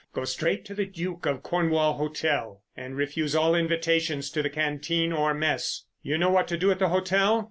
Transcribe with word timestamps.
Go 0.13 0.25
straight 0.25 0.65
to 0.65 0.73
the 0.73 0.87
Duke 0.87 1.27
of 1.27 1.43
Cornwall 1.43 1.93
Hotel, 1.93 2.63
and 2.75 2.97
refuse 2.97 3.35
all 3.35 3.53
invitations 3.53 4.31
to 4.31 4.41
the 4.41 4.49
canteen 4.49 5.11
or 5.13 5.35
mess. 5.35 5.83
You 6.01 6.17
know 6.17 6.31
what 6.31 6.47
to 6.47 6.57
do 6.57 6.71
at 6.71 6.79
the 6.79 6.89
hotel? 6.89 7.39